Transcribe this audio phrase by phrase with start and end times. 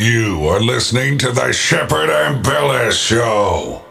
[0.00, 3.82] You are listening to the Shepard Ambellas Show.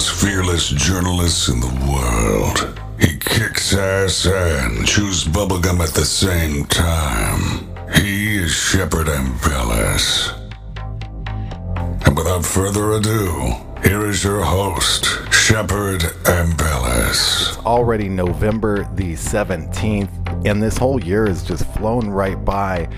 [0.00, 2.80] Most fearless journalists in the world.
[2.98, 7.68] He kicks ass and chews bubblegum at the same time.
[7.96, 9.28] He is Shepherd and
[12.06, 17.58] And without further ado, here is your host, Shepherd and Bellis.
[17.66, 22.88] already November the 17th, and this whole year has just flown right by.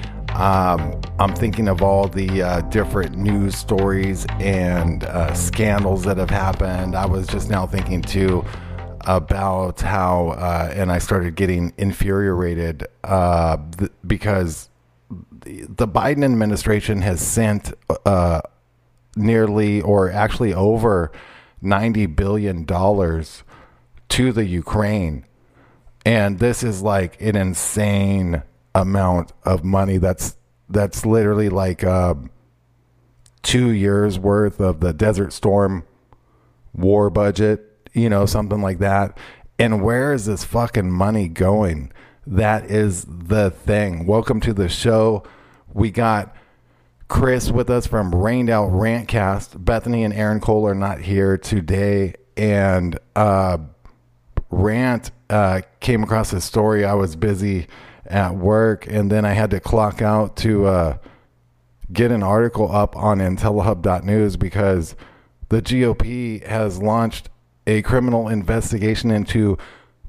[0.42, 6.30] Um, I'm thinking of all the uh, different news stories and uh, scandals that have
[6.30, 6.96] happened.
[6.96, 8.44] I was just now thinking too
[9.02, 14.68] about how, uh, and I started getting infuriated uh, th- because
[15.44, 17.72] the, the Biden administration has sent
[18.04, 18.40] uh,
[19.14, 21.12] nearly or actually over
[21.60, 23.44] 90 billion dollars
[24.08, 25.24] to the Ukraine.
[26.04, 28.42] And this is like an insane
[28.74, 30.36] amount of money that's
[30.68, 32.14] that's literally like uh,
[33.42, 35.84] 2 years worth of the Desert Storm
[36.72, 39.18] war budget, you know, something like that.
[39.58, 41.92] And where is this fucking money going?
[42.26, 44.06] That is the thing.
[44.06, 45.24] Welcome to the show.
[45.72, 46.34] We got
[47.08, 49.62] Chris with us from Rained Out Rantcast.
[49.64, 52.14] Bethany and Aaron Cole are not here today.
[52.36, 53.58] And uh,
[54.50, 56.84] Rant uh, came across this story.
[56.84, 57.66] I was busy
[58.12, 60.98] at work, and then I had to clock out to uh,
[61.92, 64.94] get an article up on IntelliHub.news because
[65.48, 67.30] the GOP has launched
[67.66, 69.56] a criminal investigation into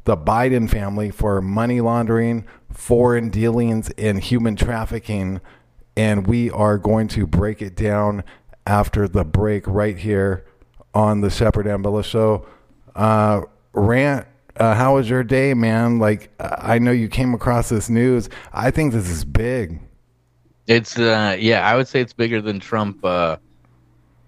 [0.03, 5.39] the Biden family for money laundering, foreign dealings, and human trafficking.
[5.95, 8.23] And we are going to break it down
[8.67, 10.45] after the break right here
[10.93, 12.45] on the Shepard Ambella Show.
[12.95, 14.27] Uh, Rant,
[14.57, 15.99] uh, how was your day, man?
[15.99, 18.29] Like, I know you came across this news.
[18.53, 19.79] I think this is big.
[20.67, 23.35] It's uh yeah, I would say it's bigger than Trump uh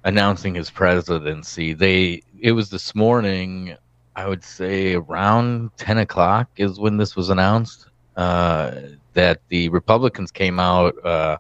[0.04, 1.74] announcing his presidency.
[1.74, 3.76] They it was this morning,
[4.18, 7.88] I would say around ten o'clock is when this was announced.
[8.18, 8.82] Uh
[9.14, 11.38] that the Republicans came out, uh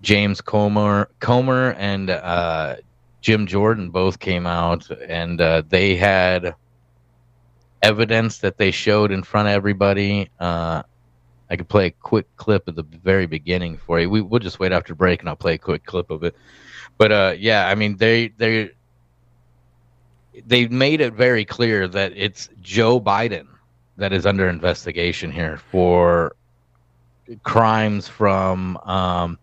[0.00, 2.76] James Comer Comer and uh
[3.20, 6.54] Jim Jordan both came out and uh they had
[7.84, 10.30] evidence that they showed in front of everybody.
[10.40, 10.82] Uh
[11.50, 14.08] I could play a quick clip at the very beginning for you.
[14.10, 16.34] We we'll just wait after break and I'll play a quick clip of it.
[16.98, 18.70] But uh, yeah, I mean they they
[20.46, 23.46] they made it very clear that it's Joe Biden
[23.96, 26.34] that is under investigation here for
[27.42, 29.38] crimes from um,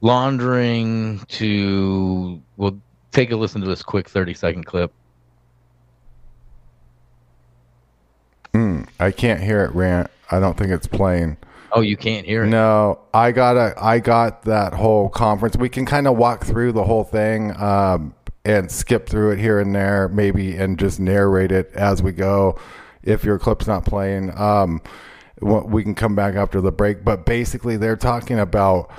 [0.00, 2.42] laundering to.
[2.56, 2.78] We'll
[3.12, 4.92] take a listen to this quick thirty second clip.
[8.58, 10.10] Hmm, I can't hear it, Rant.
[10.32, 11.36] I don't think it's playing.
[11.70, 12.48] Oh, you can't hear it.
[12.48, 15.56] No, I got a, I got that whole conference.
[15.56, 19.60] We can kind of walk through the whole thing um, and skip through it here
[19.60, 22.58] and there, maybe, and just narrate it as we go.
[23.04, 24.82] If your clip's not playing, um,
[25.40, 27.04] we can come back after the break.
[27.04, 28.90] But basically, they're talking about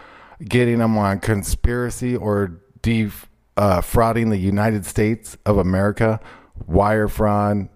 [0.42, 6.22] getting them on conspiracy or defrauding the United States of America,
[6.66, 7.68] wire fraud,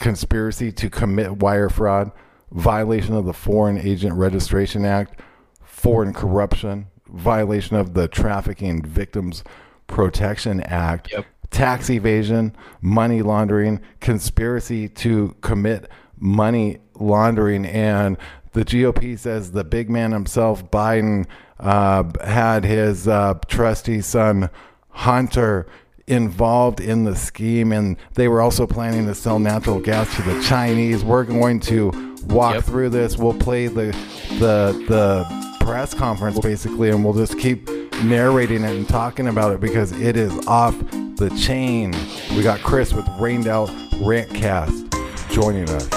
[0.00, 2.10] conspiracy to commit wire fraud,
[2.50, 5.20] violation of the Foreign Agent Registration Act,
[5.62, 9.44] foreign corruption, violation of the Trafficking Victims
[9.86, 11.26] Protection Act, Yep.
[11.50, 15.88] tax evasion, money laundering, conspiracy to commit
[16.18, 18.16] money laundering, and
[18.52, 21.26] the GOP says the big man himself, Biden,
[21.58, 24.50] uh, had his uh, trusty son
[24.88, 25.66] Hunter
[26.10, 30.42] involved in the scheme, and they were also planning to sell natural gas to the
[30.42, 31.04] Chinese.
[31.04, 31.90] We're going to
[32.26, 32.64] walk Yep.
[32.64, 33.16] through this.
[33.16, 33.96] We'll play the
[34.38, 37.68] the the press conference basically, and we'll just keep
[38.02, 40.74] narrating it and talking about it because it is off
[41.16, 41.94] the chain.
[42.36, 43.68] We got Chris with Rained Out
[44.02, 44.88] Rantcast
[45.30, 45.88] joining us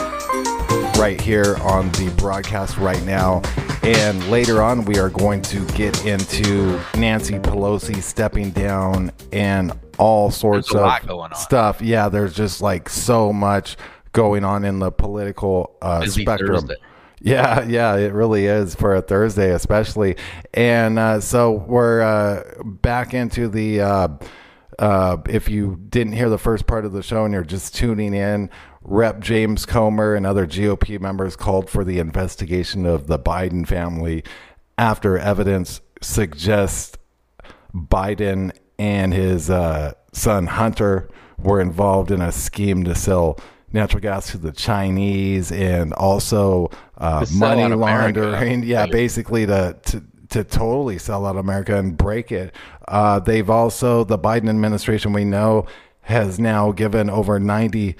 [0.99, 3.41] right here on the broadcast right now.
[3.83, 10.31] And later on, we are going to get into Nancy Pelosi stepping down and all
[10.31, 11.35] sorts of lot going on.
[11.35, 11.81] stuff.
[11.81, 13.77] Yeah, there's just like so much
[14.11, 16.61] going on in the political uh, spectrum.
[16.61, 16.75] Thursday.
[17.21, 20.17] Yeah, yeah, it really is for a Thursday, especially.
[20.53, 23.81] And uh, so we're uh, back into the.
[23.81, 24.07] Uh,
[24.79, 28.13] uh, if you didn't hear the first part of the show and you're just tuning
[28.13, 28.49] in,
[28.81, 29.19] Rep.
[29.19, 34.23] James Comer and other GOP members called for the investigation of the Biden family
[34.77, 36.97] after evidence suggests
[37.73, 43.39] Biden and his uh, son Hunter were involved in a scheme to sell
[43.71, 48.63] natural gas to the Chinese and also uh, money laundering.
[48.63, 52.55] Yeah, basically to, to to totally sell out America and break it.
[52.87, 55.65] Uh, they've also the Biden administration we know
[56.01, 57.95] has now given over ninety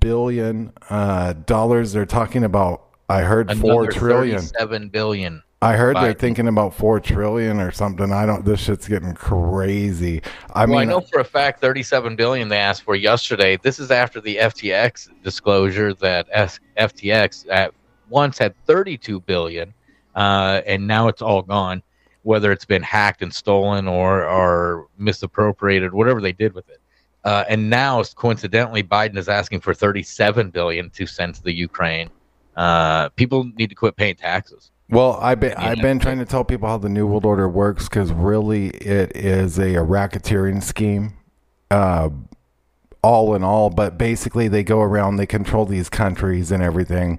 [0.00, 1.92] billion uh, dollars.
[1.92, 2.82] They're talking about.
[3.08, 4.40] I heard four Another trillion.
[4.40, 5.42] 37 billion.
[5.66, 8.12] I heard they're thinking about four trillion or something.
[8.12, 8.44] I don't.
[8.44, 10.22] This shit's getting crazy.
[10.54, 13.56] I well, mean, I know for a fact 37 billion they asked for yesterday.
[13.56, 16.30] This is after the FTX disclosure that
[16.78, 17.74] FTX at
[18.08, 19.74] once had 32 billion,
[20.14, 21.82] uh, and now it's all gone.
[22.22, 26.80] Whether it's been hacked and stolen or or misappropriated, whatever they did with it.
[27.24, 32.08] Uh, and now, coincidentally, Biden is asking for 37 billion to send to the Ukraine.
[32.54, 34.70] Uh, people need to quit paying taxes.
[34.88, 37.88] Well, I've been I've been trying to tell people how the New World Order works
[37.88, 41.14] because really it is a, a racketeering scheme,
[41.72, 42.10] uh,
[43.02, 43.68] all in all.
[43.68, 47.18] But basically, they go around, they control these countries and everything,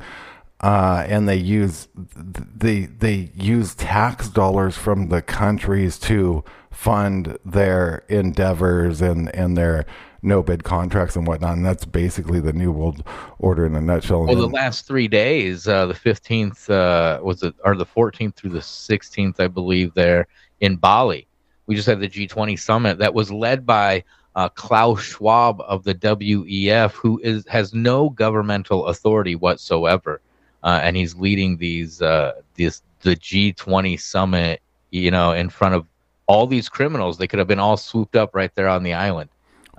[0.61, 8.05] uh, and they use they they use tax dollars from the countries to fund their
[8.07, 9.85] endeavors and and their
[10.27, 11.57] no bid contracts and whatnot.
[11.57, 13.03] And that's basically the New World
[13.39, 14.25] Order in a nutshell.
[14.25, 18.51] Well, the last three days, uh, the fifteenth uh, was it, or the fourteenth through
[18.51, 20.27] the sixteenth, I believe, there
[20.59, 21.27] in Bali.
[21.65, 24.03] We just had the G20 summit that was led by
[24.35, 30.21] uh, Klaus Schwab of the WEF, who is has no governmental authority whatsoever,
[30.63, 34.61] uh, and he's leading these uh, this the G20 summit.
[34.91, 35.85] You know, in front of
[36.27, 39.29] all these criminals, they could have been all swooped up right there on the island.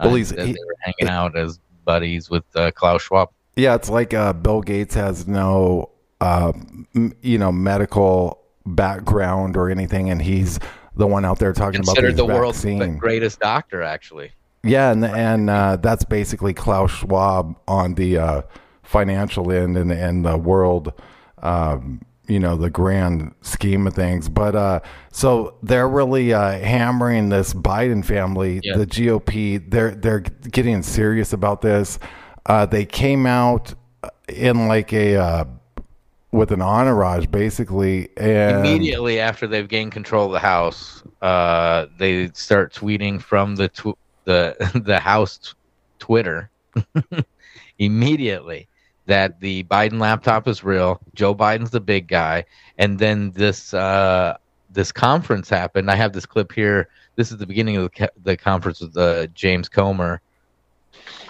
[0.06, 3.30] Well, he's- he- they were hanging out as buddies with uh, Klaus Schwab.
[3.56, 5.90] Yeah, it's like uh, Bill Gates has no,
[6.20, 6.52] uh,
[6.94, 10.60] m- you know, medical background or anything, and he's
[10.96, 12.98] the one out there talking about considered the world's vaccine.
[12.98, 14.30] greatest doctor, actually.
[14.64, 18.42] Yeah, and and uh, that's basically Klaus Schwab on the uh,
[18.82, 20.92] financial end and and the world,
[21.42, 24.28] um, you know, the grand scheme of things.
[24.28, 24.80] But uh,
[25.10, 28.76] so they're really uh, hammering this Biden family, Yeah.
[28.76, 29.69] the GOP.
[29.70, 31.98] They're they're getting serious about this.
[32.46, 33.75] Uh, they came out
[34.28, 35.44] in like a uh,
[36.30, 42.28] with an entourage, basically, and Immediately after they've gained control of the House, uh, they
[42.34, 44.54] start tweeting from the tw- the
[44.84, 45.48] the House t-
[45.98, 46.50] Twitter
[47.78, 48.69] immediately
[49.08, 51.00] that the Biden laptop is real.
[51.14, 52.44] Joe Biden's the big guy,
[52.76, 54.37] and then this uh,
[54.70, 55.90] this conference happened.
[55.90, 56.88] I have this clip here.
[57.16, 60.20] This is the beginning of the, ca- the conference with uh, James Comer.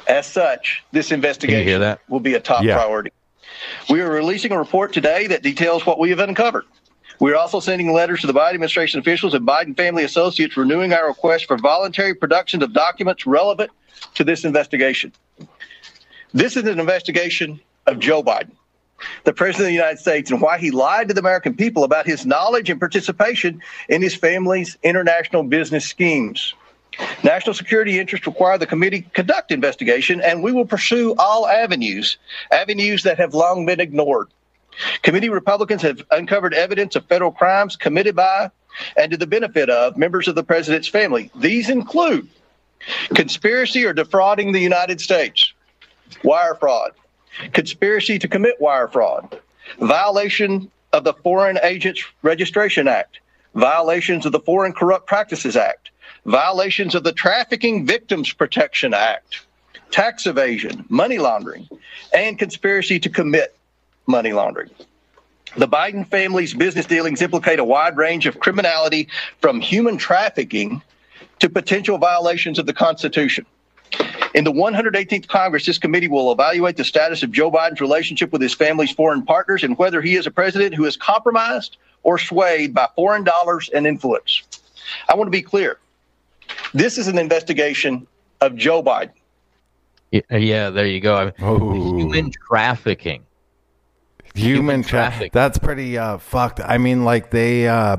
[0.07, 2.01] As such, this investigation that?
[2.09, 2.75] will be a top Yeah.
[2.75, 3.11] priority.
[3.89, 6.65] We are releasing a report today that details what we have uncovered.
[7.21, 10.93] We are also sending letters to the Biden administration officials and Biden family associates renewing
[10.93, 13.71] our request for voluntary production of documents relevant
[14.15, 15.13] to this investigation.
[16.35, 18.50] This is an investigation of Joe Biden,
[19.25, 22.07] the President of the United States, and why he lied to the American people about
[22.07, 26.55] his knowledge and participation in his family's international business schemes.
[27.23, 32.19] National security interests require the committee conduct investigation, and we will pursue all avenues,
[32.50, 34.29] avenues that have long been ignored.
[35.02, 38.50] Committee Republicans have uncovered evidence of federal crimes committed by
[38.97, 41.31] and to the benefit of members of the president's family.
[41.35, 42.29] These include
[43.14, 45.52] conspiracy or defrauding the United States,
[46.25, 46.93] wire fraud,
[47.53, 49.41] conspiracy to commit wire fraud,
[49.81, 53.21] violation of the Foreign Agents Registration Act,
[53.55, 55.91] violations of the Foreign Corrupt Practices Act,
[56.25, 59.47] violations of the Trafficking Victims Protection Act,
[59.91, 61.69] tax evasion, money laundering,
[62.15, 63.57] and conspiracy to commit
[64.07, 64.71] money laundering.
[65.57, 69.09] The Biden family's business dealings implicate a wide range of criminality
[69.41, 70.83] from human trafficking
[71.38, 73.47] to potential violations of the Constitution.
[74.35, 78.42] In the 118th Congress, this committee will evaluate the status of Joe Biden's relationship with
[78.42, 82.75] his family's foreign partners and whether he is a president who is compromised or swayed
[82.75, 84.42] by foreign dollars and influence.
[85.08, 85.78] I want to be clear.
[86.75, 88.06] This is an investigation
[88.40, 89.11] of Joe Biden.
[90.11, 91.16] Yeah, yeah there you go.
[91.16, 91.97] I mean, Oh.
[91.99, 93.25] human trafficking.
[94.35, 94.90] human human traffic.
[95.16, 95.32] traffic.
[95.32, 96.61] That's pretty uh, fucked.
[96.61, 97.99] I mean, like they uh,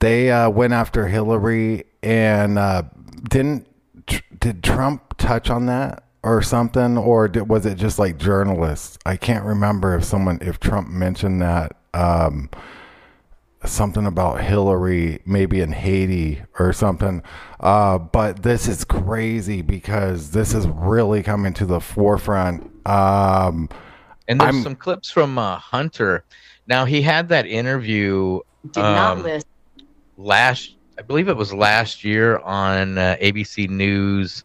[0.00, 2.82] they uh, went after Hillary and uh,
[3.28, 3.66] didn't
[4.06, 8.96] tr- did Trump touch on that or something, or did, was it just like journalists?
[9.04, 11.76] I can't remember if someone if Trump mentioned that.
[11.94, 12.48] Um,
[13.64, 17.22] something about Hillary, maybe in Haiti or something.
[17.58, 22.62] Uh, but this is crazy because this is really coming to the forefront.
[22.86, 23.68] Um,
[24.28, 26.24] And there's I'm- some clips from uh, Hunter.
[26.68, 28.40] Now he had that interview
[28.72, 29.46] Did not Um, list.
[30.16, 34.44] last, I believe it was last year on uh, ABC News.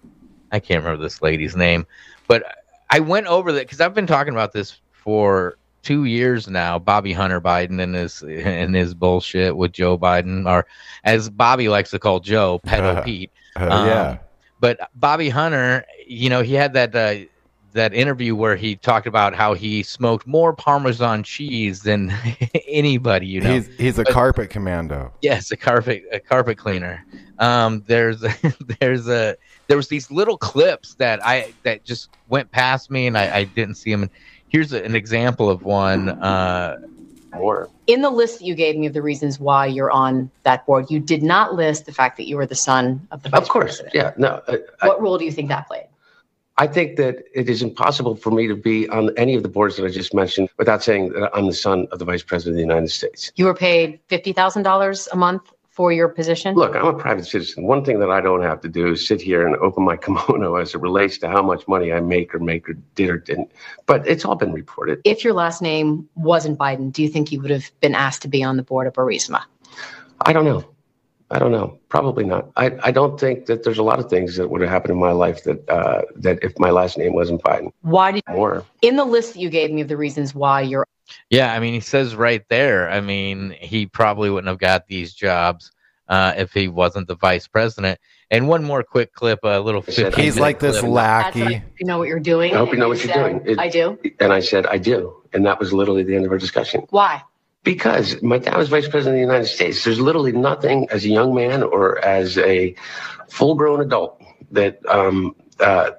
[0.52, 1.86] I can't remember this lady's name,
[2.28, 2.44] but
[2.90, 6.78] I went over that because I've been talking about this for two years now.
[6.78, 10.66] Bobby Hunter Biden and his and his bullshit with Joe Biden, or
[11.04, 13.32] as Bobby likes to call Joe, pedo Pete.
[13.56, 14.18] uh, Um, yeah.
[14.60, 17.26] But Bobby Hunter, you know, he had that uh,
[17.74, 22.14] that interview where he talked about how he smoked more Parmesan cheese than
[22.68, 23.28] anybody.
[23.28, 25.12] You know, He's he's a but- carpet commando.
[25.22, 27.06] yes, a carpet a carpet cleaner.
[27.40, 28.24] Um, there's
[28.80, 29.36] there's a
[29.68, 33.44] there was these little clips that I that just went past me and I, I
[33.46, 34.04] didn't see them.
[34.04, 34.12] And
[34.50, 36.10] here's a, an example of one.
[36.10, 36.78] Uh,
[37.34, 37.70] more.
[37.88, 40.88] In the list that you gave me of the reasons why you're on that board,
[40.92, 43.48] you did not list the fact that you were the son of the vice Of
[43.48, 43.96] course, president.
[43.96, 44.12] yeah.
[44.18, 45.86] No, I, I, What role do you think that played?
[46.62, 49.78] I think that it is impossible for me to be on any of the boards
[49.78, 52.58] that I just mentioned without saying that I'm the son of the Vice President of
[52.58, 53.32] the United States.
[53.36, 56.54] You were paid fifty thousand dollars a month for your position.
[56.54, 57.64] Look, I'm a private citizen.
[57.64, 60.58] One thing that I don't have to do is sit here and open my kimono
[60.58, 63.52] as it relates to how much money I make or make or did or didn't.
[63.88, 65.02] But it's all been reported.
[65.04, 68.28] If your last name wasn't Biden, do you think you would have been asked to
[68.28, 69.42] be on the board of Burisma?
[70.28, 70.64] I don't know.
[71.32, 71.80] I don't know.
[71.88, 72.52] Probably not.
[72.58, 75.00] I, I don't think that there's a lot of things that would have happened in
[75.00, 78.66] my life that uh, that if my last name wasn't Biden, Why did more.
[78.82, 80.86] in the list that you gave me of the reasons why you're
[81.30, 82.90] yeah, I mean, he says right there.
[82.90, 85.72] I mean, he probably wouldn't have got these jobs
[86.08, 88.00] uh, if he wasn't the vice president.
[88.30, 89.82] And one more quick clip, a little.
[89.84, 90.94] Said, He's like this clip.
[90.94, 91.64] That's what I- lackey.
[91.80, 92.54] you know what you're doing.
[92.54, 93.42] I hope you know what you're said, doing.
[93.46, 94.00] It- I do.
[94.20, 95.22] And I said, I do.
[95.34, 96.86] And that was literally the end of our discussion.
[96.90, 97.24] Why?
[97.64, 99.84] Because my dad was vice president of the United States.
[99.84, 102.76] There's literally nothing as a young man or as a
[103.30, 105.92] full grown adult that um, uh,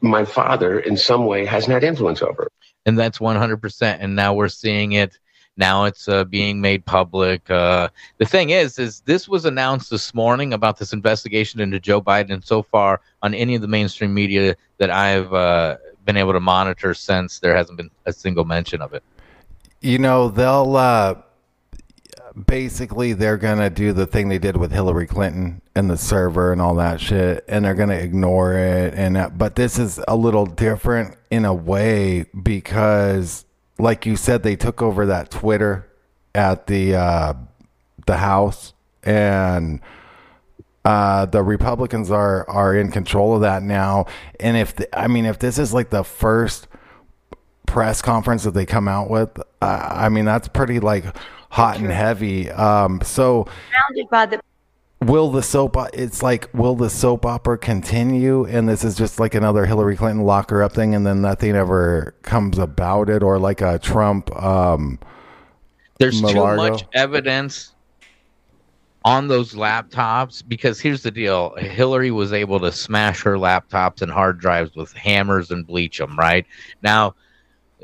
[0.00, 2.48] my father in some way hasn't had influence over.
[2.86, 5.18] and that's 100% and now we're seeing it.
[5.56, 7.48] Now it's uh, being made public.
[7.50, 12.00] Uh, the thing is is this was announced this morning about this investigation into joe
[12.00, 12.32] biden.
[12.32, 16.40] And so far on any of the mainstream media that i've uh, been able to
[16.40, 19.04] monitor since there hasn't been a single mention of it
[19.82, 21.16] You know, they'll uh,
[22.46, 26.60] basically they're gonna do the thing they did with Hillary Clinton and the server and
[26.60, 28.94] all that shit, and they're gonna ignore it.
[28.94, 33.44] And uh, but this is a little different in a way because,
[33.78, 35.90] like you said, they took over that Twitter
[36.32, 37.34] at the uh,
[38.06, 39.80] the House and
[40.84, 44.06] uh, the Republicans are are in control of that now.
[44.40, 46.68] And if the, I mean, if this is like the first
[47.72, 49.30] press conference that they come out with,
[49.62, 51.06] uh, I mean, that's pretty like
[51.48, 52.50] hot and heavy.
[52.50, 53.48] Um, so
[54.10, 54.40] by the
[55.00, 55.76] will the soap?
[55.94, 58.44] It's like will the soap opera continue?
[58.44, 61.56] And this is just like another Hillary Clinton lock her up thing, and then nothing
[61.56, 64.30] ever comes about it, or like a Trump.
[64.36, 64.98] Um,
[65.98, 67.72] there's too much evidence
[69.06, 74.12] on those laptops because here's the deal hillary was able to smash her laptops and
[74.12, 76.46] hard drives with hammers and bleach them right
[76.82, 77.12] now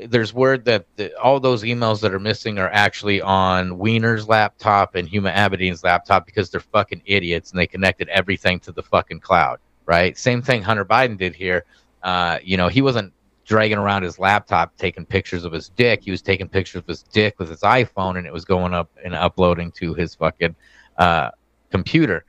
[0.07, 4.95] there's word that the, all those emails that are missing are actually on wiener's laptop
[4.95, 9.19] and huma abedin's laptop because they're fucking idiots and they connected everything to the fucking
[9.19, 11.65] cloud right same thing hunter biden did here
[12.03, 13.11] uh, you know he wasn't
[13.49, 16.03] dragging around his laptop taking pictures of his dick.
[16.03, 18.91] He was taking pictures of his dick with his iPhone and it was going up
[19.03, 20.55] and uploading to his fucking
[20.99, 21.31] uh,
[21.71, 22.25] computer.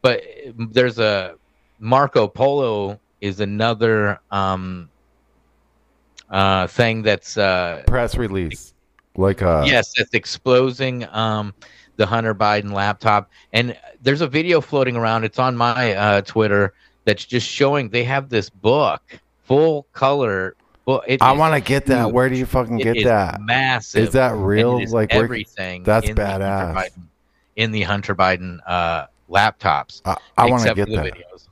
[0.00, 0.22] But
[0.56, 1.34] there's a
[1.78, 4.88] Marco Polo is another um,
[6.32, 8.74] uh, thing that's uh, press release,
[9.16, 11.54] like uh, yes, that's exposing um,
[11.96, 13.30] the Hunter Biden laptop.
[13.52, 15.24] And there's a video floating around.
[15.24, 16.72] It's on my uh, Twitter
[17.04, 19.02] that's just showing they have this book,
[19.44, 21.04] full color book.
[21.06, 22.04] It I want to get that.
[22.06, 22.14] huge.
[22.14, 23.40] Where do you fucking It get that?
[23.42, 24.04] Massive.
[24.08, 24.78] Is that real?
[24.78, 25.82] is Like, everything.
[25.84, 26.74] that's in the badass.
[26.74, 27.02] Biden-
[27.56, 30.00] in the Hunter Biden uh, laptops.
[30.06, 31.04] I, I want to get the that.
[31.12, 31.48] videos.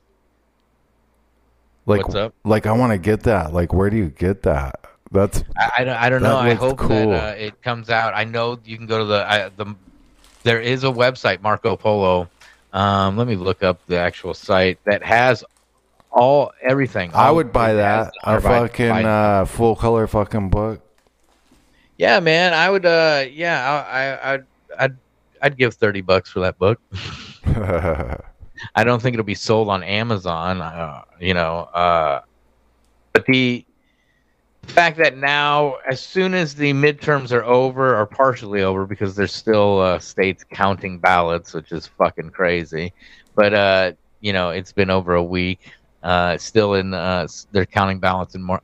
[1.85, 2.35] Like, What's up?
[2.43, 3.53] like I want to get that.
[3.53, 4.79] Like, where do you get that?
[5.11, 6.37] That's I, I don't, I don't know.
[6.37, 6.89] I hope cool.
[6.89, 8.13] that uh, it comes out.
[8.15, 9.75] I know you can go to the I, the.
[10.43, 12.29] There is a website, Marco Polo.
[12.73, 15.43] Um, let me look up the actual site that has
[16.11, 17.11] all everything.
[17.13, 18.13] I would buy that.
[18.23, 20.81] A fucking uh, full color fucking book.
[21.97, 22.53] yeah, man.
[22.53, 22.85] I would.
[22.85, 24.45] Uh, yeah, I, I, I'd,
[24.79, 24.97] I'd,
[25.41, 26.79] I'd give thirty bucks for that book.
[28.75, 30.61] I don't think it'll be sold on Amazon.
[30.61, 32.21] Uh, you know, uh,
[33.13, 33.65] but the
[34.67, 39.33] fact that now, as soon as the midterms are over or partially over, because there's
[39.33, 42.93] still uh, states counting ballots, which is fucking crazy.
[43.35, 45.59] But uh, you know, it's been over a week.
[46.03, 48.63] Uh, still in, uh, they're counting ballots in Mar-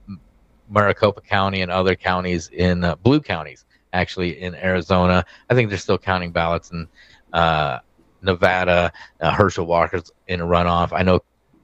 [0.69, 5.23] Maricopa County and other counties in blue counties, actually in Arizona.
[5.49, 6.87] I think they're still counting ballots and.
[7.33, 7.79] uh,
[8.21, 8.91] Nevada.
[9.21, 10.91] Uh, Herschel Walker's in a runoff.
[10.91, 11.19] I know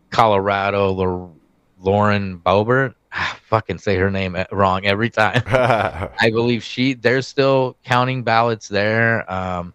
[0.09, 1.35] Colorado, L-
[1.79, 2.93] Lauren Boebert.
[3.11, 5.43] Ah, fucking say her name wrong every time.
[5.47, 6.93] I believe she.
[6.93, 9.31] They're still counting ballots there.
[9.31, 9.73] Um,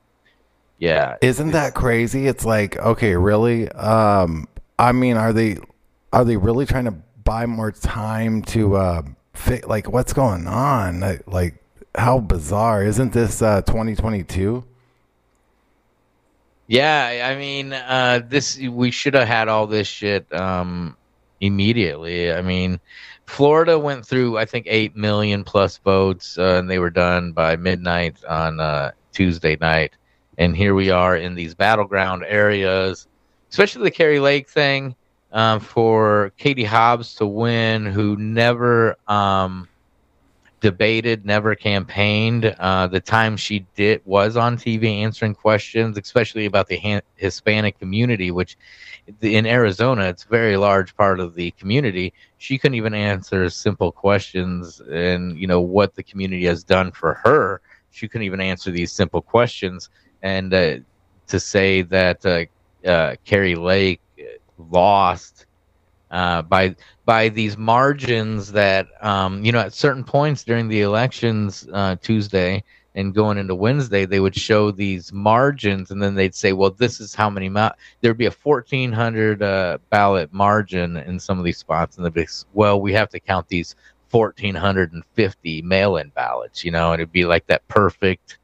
[0.78, 2.26] yeah, Isn't that crazy?
[2.28, 3.68] It's like, okay, really?
[3.70, 4.46] Um,
[4.78, 5.58] I mean, are they
[6.12, 6.94] are they really trying to
[7.24, 9.02] buy more time to uh,
[9.34, 11.00] fi- like what's going on?
[11.00, 11.62] Like, like
[11.96, 12.84] how bizarre?
[12.84, 14.64] Isn't this uh 2022?
[16.68, 20.98] Yeah, I mean, uh, this we should have had all this shit um,
[21.40, 22.30] immediately.
[22.30, 22.78] I mean,
[23.24, 27.56] Florida went through, I think, eight million plus votes, uh, and they were done by
[27.56, 29.94] midnight on uh, Tuesday night.
[30.36, 33.08] And here we are in these battleground areas,
[33.50, 34.94] especially the Kari Lake thing
[35.32, 39.68] um, for Katie Hobbs to win, who never um,
[40.60, 42.44] debated, never campaigned.
[42.58, 47.78] Uh, the time she did was on TV answering questions, especially about the Han- Hispanic
[47.78, 48.56] community, which
[49.20, 52.12] in Arizona, it's a very large part of the community.
[52.38, 57.14] She couldn't even answer simple questions and, you know, what the community has done for
[57.14, 57.60] her.
[57.90, 59.90] She couldn't even answer these simple questions.
[60.22, 60.76] And uh,
[61.28, 64.00] to say that uh, uh, Kari Lake
[64.58, 65.46] lost
[66.10, 66.74] uh, by
[67.04, 72.62] by these margins that um, you know at certain points during the elections uh, Tuesday
[72.94, 77.00] and going into Wednesday they would show these margins and then they'd say well this
[77.00, 77.70] is how many ma-.
[78.00, 82.26] there'd be a 1400 uh, ballot margin in some of these spots and they'd be
[82.54, 83.76] well we have to count these
[84.10, 88.38] 1450 mail-in ballots you know and it'd be like that perfect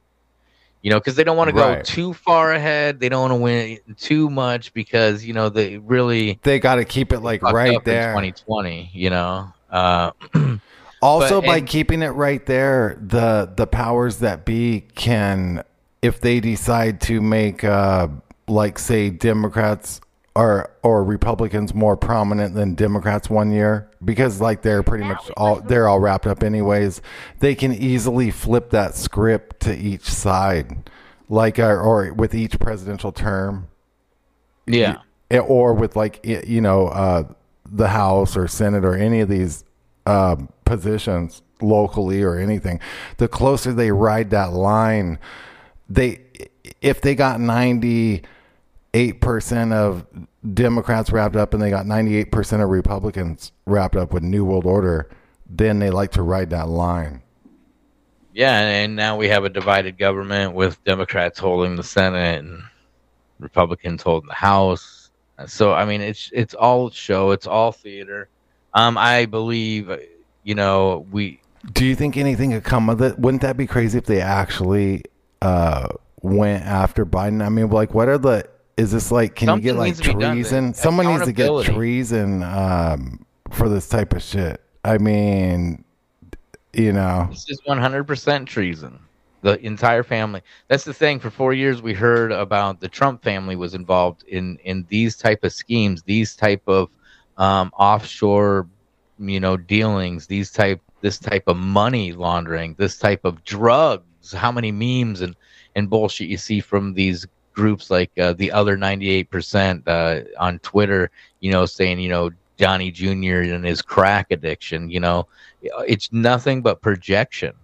[0.84, 1.84] you know, because they don't want to go Right.
[1.84, 3.00] too far ahead.
[3.00, 6.84] They don't want to win too much because you know they really They got to
[6.84, 8.12] keep it like right there.
[8.12, 8.90] 2020.
[8.92, 10.10] You know, uh,
[11.02, 15.62] Also, But- by and- keeping it right there, the the powers that be can,
[16.02, 18.08] if they decide to make, uh,
[18.46, 20.00] like say Democrats
[20.36, 25.60] or or Republicans more prominent than Democrats one year, because like they're pretty much all
[25.60, 27.00] they're all wrapped up anyways.
[27.38, 30.90] They can easily flip that script to each side,
[31.28, 33.68] like uh, or with each presidential term.
[34.66, 34.98] Yeah,
[35.30, 37.24] Eh, or with like you know uh,
[37.70, 39.64] the House or Senate or any of these
[40.06, 42.80] um, positions locally or anything,
[43.16, 45.18] the closer they ride that line,
[45.88, 46.20] they
[46.80, 48.22] if they got ninety
[48.94, 50.06] eight percent of
[50.54, 54.44] Democrats wrapped up and they got ninety eight percent of Republicans wrapped up with New
[54.46, 55.10] World Order,
[55.48, 57.22] then they like to ride that line.
[58.32, 62.62] yeah, and now we have a divided government with Democrats holding the Senate and
[63.38, 65.10] Republicans holding the House.
[65.46, 68.28] So I mean, it's it's all show, it's all theater.
[68.74, 69.90] Um, I believe,
[70.44, 71.40] you know, we
[71.72, 73.18] Do you think anything could come of it?
[73.18, 75.02] Wouldn't that be crazy if they actually
[75.42, 75.88] uh,
[76.22, 77.44] went after Biden?
[77.44, 78.48] I mean, like, what are the?
[78.76, 79.36] Is this like?
[79.36, 80.32] Can Something you get like needs to done.
[80.34, 80.74] treason?
[80.74, 84.60] Someone needs to get treason um, for this type of shit.
[84.84, 85.84] I mean,
[86.72, 88.98] you know, This is 100% treason.
[89.42, 90.40] The entire family.
[90.68, 91.20] That's the thing.
[91.20, 95.44] For four years, we heard about the Trump family was involved in in these type
[95.44, 96.88] of schemes, these type of
[97.36, 98.66] um, offshore,
[99.18, 104.32] you know, dealings, these type this type of money laundering, this type of drugs.
[104.32, 105.36] How many memes and
[105.76, 111.10] and bullshit you see from these groups like uh, the other 98% uh, on Twitter,
[111.40, 113.40] you know, saying, you know, Johnny Jr.
[113.52, 115.26] and his crack addiction, you know,
[115.62, 117.54] it's nothing but projection.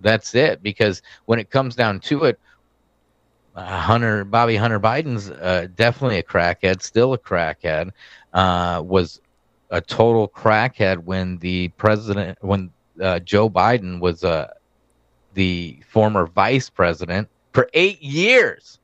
[0.00, 0.62] That's it.
[0.62, 2.38] Because when it comes down to it,
[3.54, 7.90] uh, Hunter Bobby Hunter Biden's uh, definitely a crackhead, still a crackhead.
[8.32, 9.20] Uh, was
[9.70, 12.70] a total crackhead when the president, when
[13.00, 14.24] uh, Joe Biden was
[15.34, 18.80] the former vice president for eight years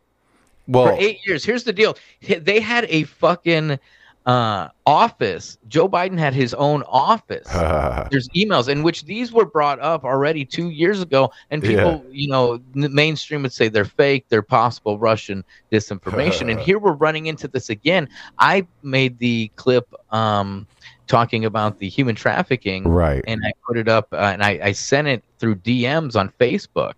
[0.71, 1.45] well, for eight years.
[1.45, 3.79] Here's the deal: they had a fucking
[4.27, 5.59] uh, office.
[5.69, 7.49] Joe Biden had his own office.
[8.11, 12.29] There's emails in which these were brought up already two years ago, and people, you
[12.29, 17.49] know, mainstream would say they're fake, they're possible Russian disinformation, and here we're running into
[17.49, 18.09] this again.
[18.39, 20.67] I made the clip um,
[21.11, 23.25] talking about the human trafficking right.
[23.27, 26.93] and I put it up uh, and I, I sent it through DMs on Facebook.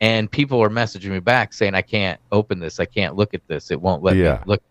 [0.00, 2.78] And people are messaging me back saying, I can't open this.
[2.78, 3.70] I can't look at this.
[3.70, 4.34] It won't let Yeah.
[4.34, 4.62] me look.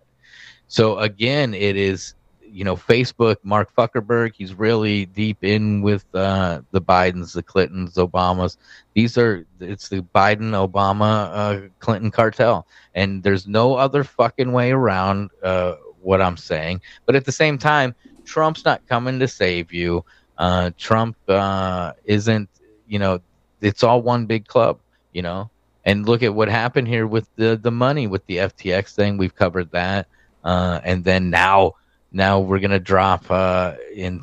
[0.68, 2.14] So again, it is
[2.50, 4.32] you know Facebook, Mark Zuckerberg.
[4.36, 8.58] He's really deep in with uh, the Bidens, the Clintons, Obamas.
[8.96, 14.72] These are it's the Biden, Obama, uh, Clinton cartel, and there's no other fucking way
[14.72, 16.82] around uh, what I'm saying.
[17.06, 20.04] But at the same time, Trump's not coming to save you.
[20.38, 22.50] Uh, Trump uh, isn't.
[22.88, 23.20] You know,
[23.62, 24.80] it's all one big club.
[25.14, 25.50] You know,
[25.86, 29.18] and look at what happened here with the the money with the FTX thing.
[29.18, 30.08] We've covered that.
[30.44, 31.74] Uh, and then now
[32.12, 34.22] now we're gonna drop uh, in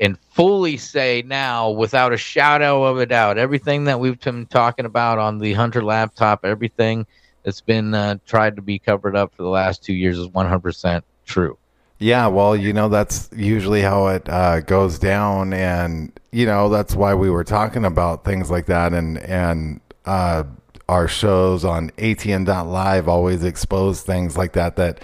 [0.00, 4.86] and fully say now without a shadow of a doubt everything that we've been talking
[4.86, 7.06] about on the hunter laptop everything
[7.42, 11.02] that's been uh, tried to be covered up for the last two years is 100%
[11.26, 11.56] true
[11.98, 16.96] Yeah, well, you know that's usually how it uh, goes down, and you know that's
[16.96, 20.44] why we were talking about things like that, and and uh,
[20.88, 24.76] our shows on ATN.live always expose things like that.
[24.76, 25.00] That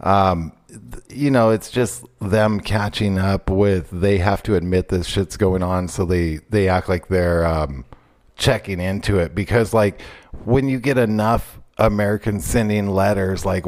[0.00, 0.52] um,
[1.10, 3.90] you know, it's just them catching up with.
[3.90, 7.84] They have to admit this shit's going on, so they they act like they're um,
[8.36, 10.00] checking into it because, like,
[10.44, 13.64] when you get enough Americans sending letters, like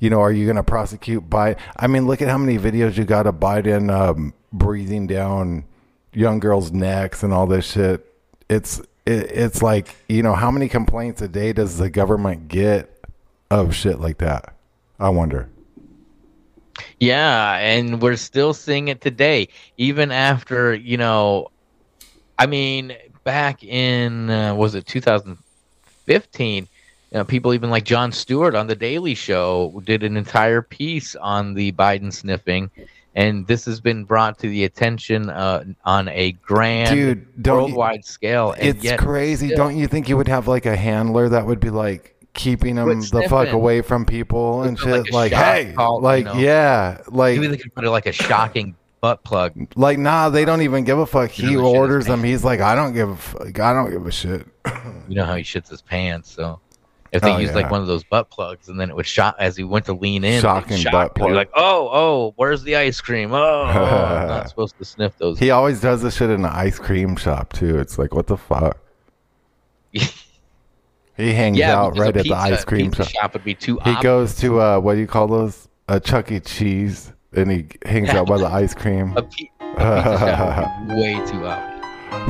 [0.00, 1.58] you know, are you going to prosecute Biden?
[1.76, 5.64] I mean, look at how many videos you got of Biden um, breathing down
[6.12, 8.06] young girls' necks and all this shit.
[8.48, 13.04] It's it, it's like you know, how many complaints a day does the government get
[13.50, 14.54] of shit like that?
[14.98, 15.48] I wonder.
[16.98, 21.50] Yeah, and we're still seeing it today, even after you know.
[22.38, 26.68] I mean, back in uh, was it 2015?
[27.12, 31.16] You know, people even like Jon Stewart on the Daily Show did an entire piece
[31.16, 32.70] on the Biden sniffing,
[33.14, 37.62] and this has been brought to the attention uh, on a grand Dude, don't you-
[37.76, 38.52] worldwide scale.
[38.52, 39.48] And It's crazy.
[39.48, 42.76] still- Don't you think you would have like a handler that would be like keeping
[42.76, 45.12] them the fuck away from people and Put, like, shit?
[45.14, 46.38] Like, hey, collar, like, you know?
[46.38, 49.52] yeah, like, Maybe they could put it like a shocking butt plug.
[49.76, 51.36] like, nah, they don't even give a fuck.
[51.38, 52.22] You He orders them.
[52.22, 53.58] He's like, I don't give, a fuck.
[53.58, 54.46] I don't give a shit.
[55.08, 56.60] You know how he shits his pants, so.
[57.12, 57.62] If they Oh, used yeah.
[57.62, 59.92] like one of those butt plugs, and then it would shot as he went to
[59.92, 61.32] lean in, Shocking shock butt plug.
[61.32, 63.32] Like, oh, oh, where's the ice cream?
[63.32, 65.38] Oh, I'm not supposed to sniff those.
[65.38, 67.78] He always does this shit in an ice cream shop too.
[67.78, 68.78] It's like, what the fuck?
[71.16, 73.08] He hangs yeah, out right at the ice cream shop.
[73.08, 73.74] shop would be too.
[73.84, 74.02] He obvious.
[74.02, 75.68] goes to uh, what do you call those?
[75.88, 76.40] A Chuck E.
[76.40, 79.14] Cheese, and he hangs out by the ice cream.
[79.18, 81.69] A, pe- a pizza shop would be way too obvious.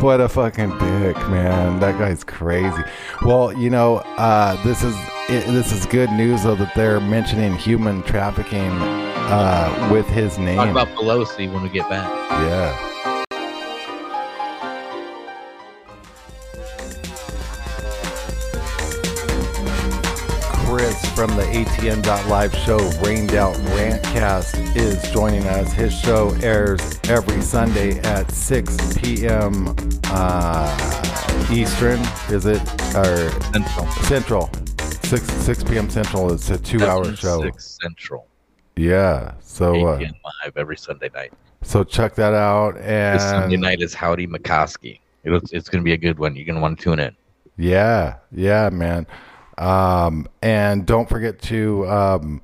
[0.01, 1.81] What a fucking dick, man!
[1.81, 2.83] That guy's crazy.
[3.23, 4.95] Well, you know, uh, this is
[5.29, 10.57] it, this is good news though that they're mentioning human trafficking uh, with his name.
[10.57, 12.09] Talk about Pelosi when we get back.
[12.31, 12.90] yeah.
[21.21, 25.71] From the ATN.live show Rained Out Rantcast is joining us.
[25.71, 26.81] His show airs
[27.11, 29.77] every Sunday at 6 p.m.
[30.05, 32.63] Uh, Eastern, is it?
[32.97, 33.87] Or Central.
[34.05, 34.51] Central.
[35.03, 35.91] 6, 6 p.m.
[35.91, 36.33] Central.
[36.33, 37.43] It's a two hour show.
[37.43, 38.27] Six Central.
[38.77, 39.35] Yeah.
[39.43, 41.35] So, 8 uh, live every Sunday night.
[41.61, 42.77] so check that out.
[42.77, 45.01] This Sunday night is Howdy McCoskey.
[45.25, 46.35] It's, it's going to be a good one.
[46.35, 47.15] You're going to want to tune in.
[47.59, 49.07] Yeah, yeah, man.
[49.61, 52.43] Um, and don't forget to, um,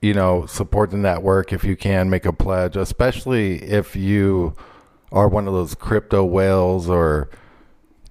[0.00, 2.08] you know, support the network if you can.
[2.08, 4.54] Make a pledge, especially if you
[5.10, 7.30] are one of those crypto whales or,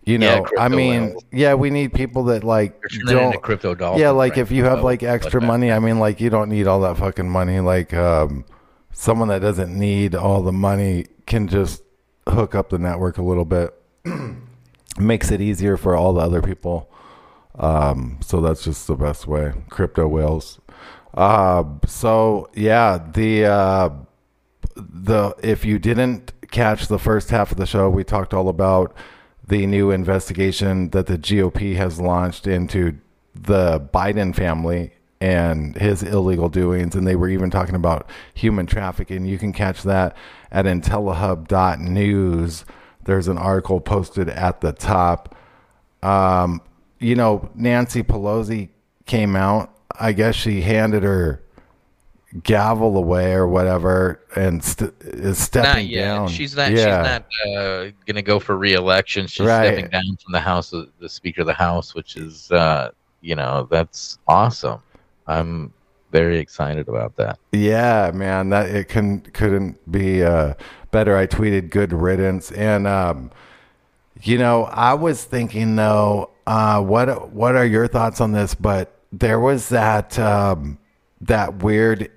[0.04, 1.26] you know, crypto I mean, whales.
[1.32, 3.42] yeah, we need people that like You're turning into don't.
[3.44, 4.02] crypto dolphins.
[4.02, 4.40] Yeah, like right?
[4.40, 5.48] if you have like extra that.
[5.48, 7.62] money, I mean, like you don't need all that fucking money.
[7.62, 8.44] Like, um,
[8.92, 11.84] someone that doesn't need all the money can just
[12.28, 13.74] hook up the network a little bit
[15.00, 16.90] makes it easier for all the other people.
[17.58, 19.54] Um, so that's just the best way.
[19.70, 20.60] Crypto whales.
[21.14, 23.90] Uh, so yeah, the uh,
[24.76, 28.96] the if you didn't catch the first half of the show, we talked all about
[29.48, 32.98] the new investigation that the GOP has launched into
[33.34, 34.92] the Biden family
[35.22, 39.26] and his illegal doings, and they were even talking about human trafficking.
[39.26, 40.16] You can catch that
[40.52, 42.66] at intellihub.news.
[43.06, 45.36] There's an article posted at the top.
[46.04, 46.62] Um,
[47.00, 48.70] you know, Nancy Pelosi
[49.06, 49.72] came out.
[50.00, 51.42] I guess she handed her
[52.44, 56.28] gavel away or whatever, and st- is stepping down.
[56.28, 56.72] She's not.
[56.72, 56.78] Yeah.
[56.78, 57.26] She's not
[57.58, 59.28] uh, going to go for re-election.
[59.28, 59.68] She's Right.
[59.68, 62.90] stepping down from the House, of, the Speaker of the House, which is, uh,
[63.22, 64.82] you know, that's awesome.
[65.28, 65.72] I'm
[66.12, 67.40] very excited about that.
[67.52, 70.54] Yeah, man, that it can couldn't be uh,
[70.92, 71.18] better.
[71.18, 73.32] I tweeted "good riddance," and um,
[74.22, 78.56] you know, I was thinking though, uh, what what are your thoughts on this?
[78.56, 80.78] But there was that um,
[81.22, 82.12] that weird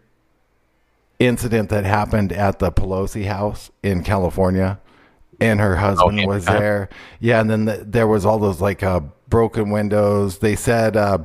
[1.18, 4.78] incident that happened at the Pelosi house in California,
[5.40, 6.26] and her husband yeah.
[6.26, 6.88] was there.
[7.20, 10.38] Yeah, and then the, there was all those like uh, broken windows.
[10.38, 11.18] They said uh,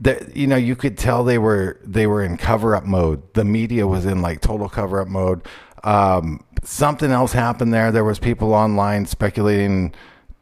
[0.00, 3.22] that you know you could tell they were they were in cover up mode.
[3.34, 5.46] The media was in like total cover up mode.
[5.84, 7.92] Um, something else happened there.
[7.92, 9.94] There was people online speculating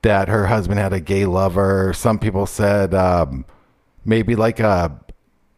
[0.02, 1.92] that her husband had a gay lover.
[1.92, 3.44] Some people said um,
[4.04, 4.98] maybe like a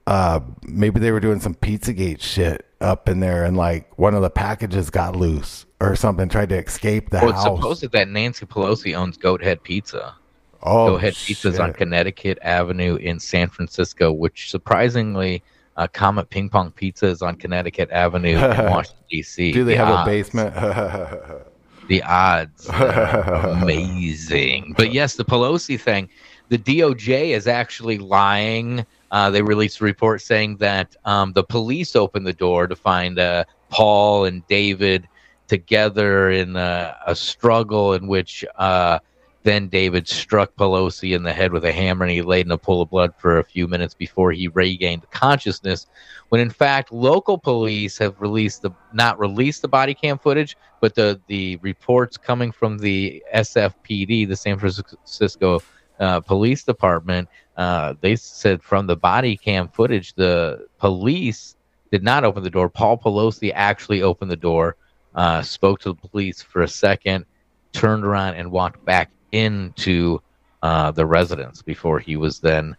[0.07, 4.20] uh, maybe they were doing some Pizzagate shit up in there, and like one of
[4.23, 7.57] the packages got loose or something, tried to escape the Well, it's house.
[7.59, 10.14] supposed that Nancy Pelosi owns Goat Head Pizza.
[10.62, 11.73] oh, Goat Head Pizza's on.
[11.73, 15.42] Connecticut Avenue in San Francisco, which surprisingly,
[15.77, 19.53] uh, Comet Ping Pong Pizza is on Connecticut Avenue in Washington D.C.
[19.53, 20.55] Do they The have a basement?
[21.87, 24.73] The odds amazing.
[24.75, 26.09] But yes, the Pelosi thing,
[26.49, 28.87] the DOJ is actually lying.
[29.11, 33.19] Uh, they released a report saying that um, the police opened the door to find
[33.19, 35.07] uh, Paul and David
[35.47, 38.99] together in a, a struggle in which uh,
[39.44, 42.59] then David struck Pelosi in the head with a hammer and he laid in a
[42.59, 45.87] pool of blood for a few minutes before he regained consciousness.
[46.30, 50.94] When in fact, local police have released the not released the body cam footage, but
[50.94, 55.62] the the reports coming from the SFPD, the San Francisco
[56.00, 57.28] uh, Police Department,
[57.59, 61.54] uh, they said from the body cam footage, the police
[61.92, 62.70] did not open the door.
[62.70, 64.76] Paul Pelosi actually opened the door,
[65.14, 67.26] uh, spoke to the police for a second,
[67.72, 70.23] turned around and walked back into
[70.62, 72.77] uh, the residence before he was then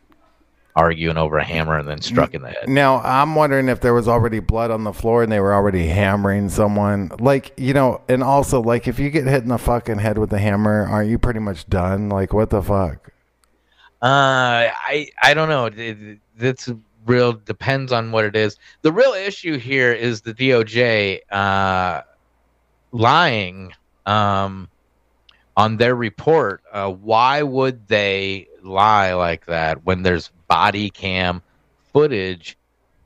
[0.75, 2.67] arguing over a hammer and then struck in the head.
[2.67, 5.87] Now I'm wondering if there was already blood on the floor and they were already
[5.87, 7.11] hammering someone.
[7.19, 10.33] Like you know, and also like if you get hit in the fucking head with
[10.33, 12.09] a hammer, aren't you pretty much done?
[12.09, 13.11] Like what the fuck?
[14.01, 15.69] Uh, I I don't know.
[16.37, 16.69] That's
[17.05, 18.57] real depends on what it is.
[18.81, 22.01] The real issue here is the DOJ uh,
[22.91, 23.71] lying
[24.05, 24.69] um,
[25.57, 26.61] on their report.
[26.71, 31.41] Uh, why would they lie like that when there's body cam
[31.93, 32.57] footage?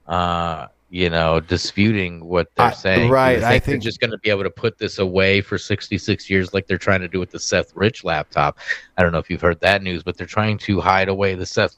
[0.07, 3.11] Uh, you know, disputing what they're I- saying.
[3.11, 5.59] right, You I think they're just going to be able to put this away for
[5.59, 8.57] 66 years, like they're trying to do with the Seth Rich laptop.
[8.97, 11.45] I don't know if you've heard that news, but they're trying to hide away the
[11.45, 11.75] Seth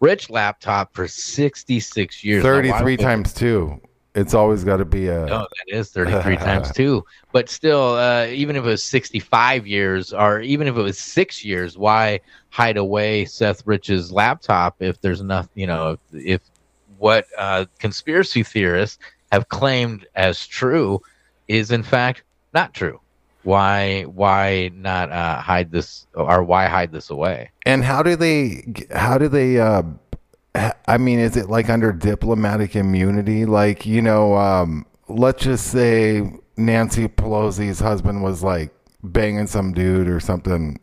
[0.00, 2.42] Rich laptop for 66 years.
[2.42, 3.80] Thirty-three would- times two.
[4.14, 5.26] It's always got to be a.
[5.26, 7.04] No, that is 33 times two.
[7.32, 11.44] But still, uh, even if it was 65 years, or even if it was six
[11.44, 16.40] years, why hide away Seth Rich's laptop if there's enough, you know, if, if
[16.98, 18.98] what uh, conspiracy theorists
[19.30, 21.00] have claimed as true
[21.46, 23.00] is in fact not true?
[23.44, 27.50] Why, why not uh, hide this, or why hide this away?
[27.64, 28.64] And how do they?
[28.92, 29.58] How do they?
[30.54, 33.44] I mean, is it like under diplomatic immunity?
[33.44, 40.08] Like you know, um, let's just say Nancy Pelosi's husband was like banging some dude
[40.08, 40.78] or something,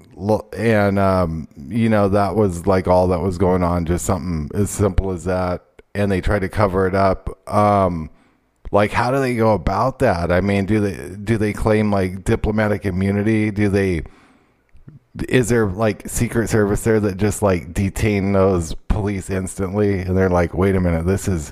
[0.57, 4.69] and um, you know that was like all that was going on, just something as
[4.69, 7.29] simple as that, and they tried to cover it up.
[7.51, 8.09] Um,
[8.71, 10.31] like how do they go about that?
[10.31, 13.51] I mean, do they do they claim like diplomatic immunity?
[13.51, 14.03] Do they?
[15.29, 20.29] Is there like secret service there that just like detain those police instantly and they're
[20.29, 21.51] like wait a minute this is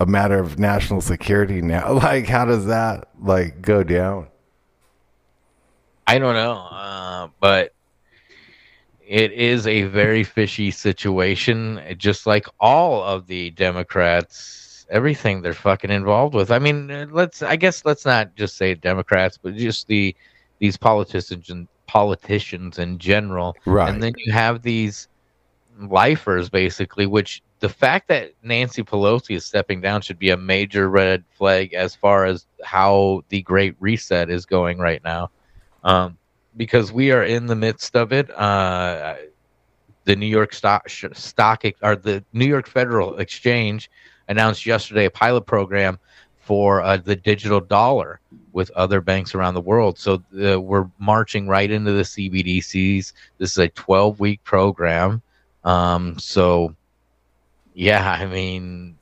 [0.00, 4.28] a matter of national security now like how does that like go down
[6.08, 7.74] I don't know, uh, but
[9.06, 11.82] it is a very fishy situation.
[11.98, 16.50] Just like all of the Democrats, everything they're fucking involved with.
[16.50, 17.42] I mean, let's.
[17.42, 20.16] I guess let's not just say Democrats, but just the
[20.60, 23.56] these politicians and politicians in general.
[23.66, 23.88] Right.
[23.88, 25.08] And then you have these
[25.80, 30.88] lifers, basically, which the fact that Nancy Pelosi is stepping down should be a major
[30.88, 35.30] red flag as far as how the Great Reset is going right now
[35.82, 36.16] um,
[36.56, 38.30] because we are in the midst of it.
[38.30, 39.16] Uh,
[40.04, 43.90] the New York stock stock or the New York Federal Exchange
[44.28, 45.98] announced yesterday a pilot program
[46.48, 48.20] for uh, the digital dollar
[48.54, 49.98] with other banks around the world.
[49.98, 53.12] So uh, we're marching right into the CBDCs.
[53.36, 55.20] This is a 12 week program.
[55.62, 56.74] Um, so
[57.74, 58.96] yeah, I mean,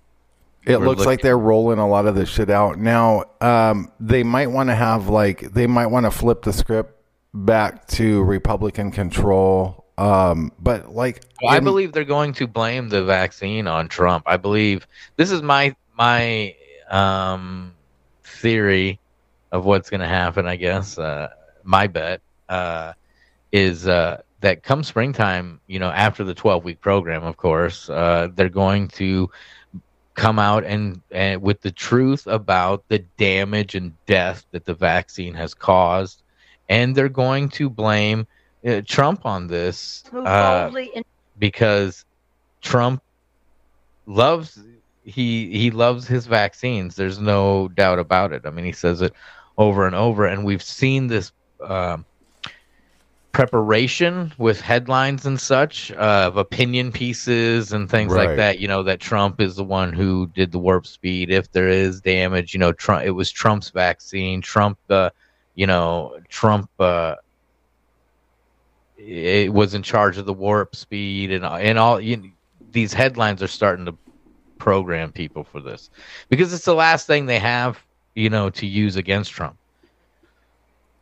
[0.65, 4.49] it looks like they're rolling a lot of this shit out now um they might
[4.49, 6.93] want to have like they might want to flip the script
[7.33, 13.05] back to republican control um but like Well, I believe they're going to blame the
[13.05, 14.25] vaccine on Trump.
[14.27, 16.55] I believe this is my my
[16.91, 17.75] um,
[18.25, 19.01] theory
[19.53, 20.47] of what's going to happen.
[20.47, 21.29] I guess uh,
[21.63, 22.93] my bet uh,
[23.53, 28.29] is uh, that come springtime, you know, after the twelve week program, of course, uh,
[28.35, 29.31] they're going to
[30.15, 35.35] come out and, and with the truth about the damage and death that the vaccine
[35.35, 36.23] has caused,
[36.69, 38.27] and they're going to blame
[38.67, 40.71] uh, Trump on this uh,
[41.39, 42.05] because
[42.63, 43.03] Trump
[44.07, 44.59] loves
[45.07, 46.97] he he loves his vaccines.
[46.97, 48.43] There's no doubt about it.
[48.45, 49.15] I mean, he says it
[49.57, 51.33] over and over, and we've seen this.
[51.61, 52.05] Um,
[53.33, 58.29] preparation with headlines and such uh, of opinion pieces and things right.
[58.29, 58.61] like that.
[58.61, 61.31] You know that Trump is the one who did the warp speed.
[61.31, 63.05] If there is damage, you know, Trump.
[63.05, 64.41] It was Trump's vaccine.
[64.41, 65.11] Trump, uh,
[65.55, 66.71] you know, Trump.
[66.79, 67.17] Uh,
[68.97, 72.01] it was in charge of the warp speed and and all.
[72.01, 72.33] You
[72.73, 73.95] these headlines are starting to
[74.59, 75.91] program people for this
[76.29, 77.79] because it's the last thing they have,
[78.15, 79.57] you know, to use against Trump.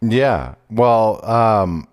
[0.00, 0.54] Yeah.
[0.70, 1.88] Well, um,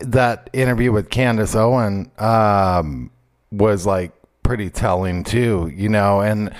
[0.00, 3.10] that interview with Candace Owen um,
[3.50, 6.54] was like pretty telling too, you know, and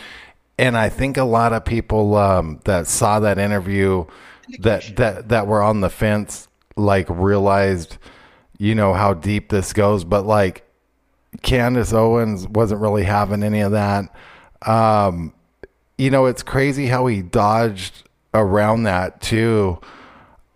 [0.58, 4.06] and I think a lot of people um, that saw that interview
[4.60, 7.98] that that that were on the fence like realized,
[8.58, 10.63] you know, how deep this goes, but like
[11.42, 14.14] Candace Owens wasn't really having any of that.
[14.62, 15.32] Um,
[15.98, 19.78] you know, it's crazy how he dodged around that too.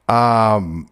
[0.09, 0.89] Um,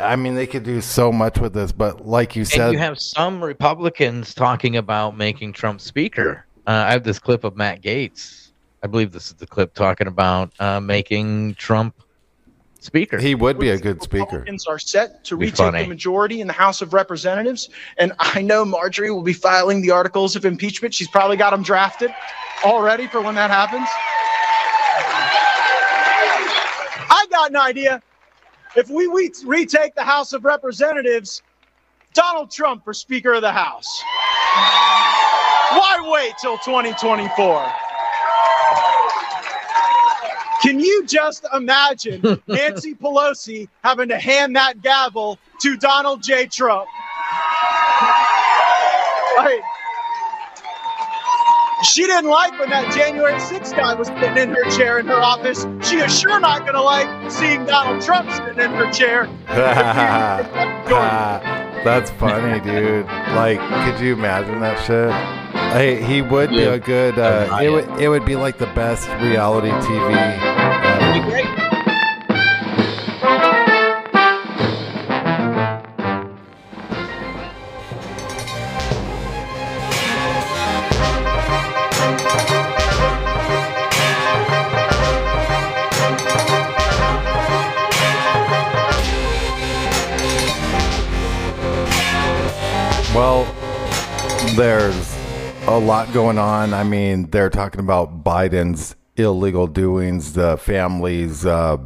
[0.00, 2.78] I mean, they could do so much with this, but like you said, and you
[2.78, 6.44] have some Republicans talking about making Trump speaker.
[6.66, 8.50] Uh, I have this clip of Matt Gaetz.
[8.82, 11.94] I believe this is the clip talking about uh, making Trump
[12.84, 13.18] speaker.
[13.18, 14.24] He would be a good speaker.
[14.24, 18.64] Republicans are set to retake the majority in the House of Representatives, and I know
[18.64, 20.94] Marjorie will be filing the articles of impeachment.
[20.94, 22.14] She's probably got them drafted
[22.64, 23.88] already for when that happens.
[27.10, 28.02] I got an idea.
[28.76, 31.42] If we, we retake the House of Representatives,
[32.12, 34.02] Donald Trump for Speaker of the House.
[35.70, 37.83] Why wait till 2024?
[40.64, 46.46] Can you just imagine Nancy Pelosi having to hand that gavel to Donald J.
[46.46, 46.88] Trump?
[49.36, 49.60] Like,
[51.84, 55.20] she didn't like when that January 6th guy was sitting in her chair in her
[55.20, 55.66] office.
[55.86, 59.28] She is sure not going to like seeing Donald Trump sitting in her chair.
[61.84, 63.04] That's funny, dude.
[63.04, 65.43] Like, could you imagine that shit?
[65.74, 67.18] Hey, he would be a good.
[67.18, 68.00] Uh, it would.
[68.00, 70.38] It would be like the best reality TV.
[70.40, 71.46] Uh, be great.
[93.12, 93.44] Well,
[94.54, 95.13] there's
[95.66, 96.74] a lot going on.
[96.74, 101.78] I mean, they're talking about Biden's illegal doings, the family's uh,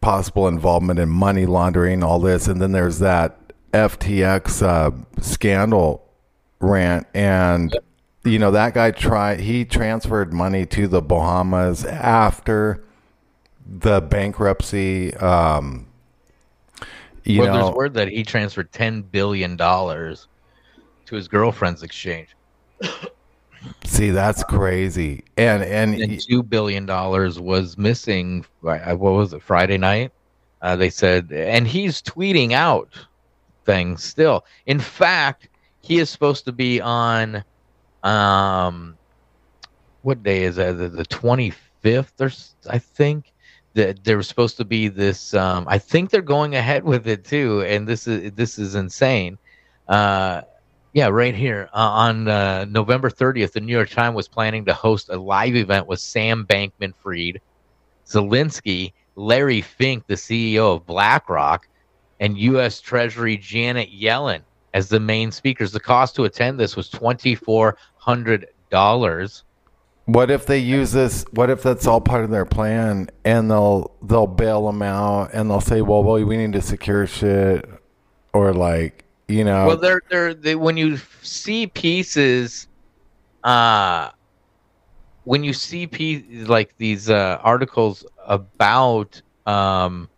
[0.00, 3.38] possible involvement in money laundering, all this, and then there's that
[3.72, 6.08] FTX uh, scandal
[6.60, 7.76] rant, and
[8.24, 9.40] you know that guy tried.
[9.40, 12.82] He transferred money to the Bahamas after
[13.66, 15.14] the bankruptcy.
[15.14, 15.86] Um,
[17.24, 20.26] you well, know, there's word that he transferred ten billion dollars
[21.06, 22.34] to his girlfriend's exchange.
[23.84, 25.24] See, that's crazy.
[25.36, 28.44] And and, and two billion dollars was missing.
[28.64, 29.42] Uh, what was it?
[29.42, 30.12] Friday night.
[30.62, 32.90] Uh, they said, and he's tweeting out
[33.64, 34.44] things still.
[34.66, 35.48] In fact,
[35.80, 37.44] he is supposed to be on.
[38.02, 38.96] Um,
[40.02, 40.72] what day is that?
[40.72, 42.30] The twenty fifth, or
[42.70, 43.32] I think
[43.74, 45.34] that there was supposed to be this.
[45.34, 49.38] Um, I think they're going ahead with it too, and this is this is insane.
[49.88, 50.42] Uh,
[50.92, 54.74] yeah, right here uh, on uh, November 30th, the New York Times was planning to
[54.74, 57.40] host a live event with Sam Bankman-Fried,
[58.06, 61.68] Zelensky, Larry Fink, the CEO of BlackRock,
[62.18, 62.80] and U.S.
[62.80, 64.42] Treasury Janet Yellen
[64.74, 65.72] as the main speakers.
[65.72, 69.44] The cost to attend this was twenty four hundred dollars.
[70.06, 71.24] What if they use this?
[71.32, 75.50] What if that's all part of their plan, and they'll they'll bail them out, and
[75.50, 77.68] they'll say, "Well, well, we need to secure shit,"
[78.32, 79.66] or like you know.
[79.66, 82.66] Well they're they're they, when you see pieces
[83.44, 84.10] uh
[85.24, 90.08] when you see pieces like these uh articles about um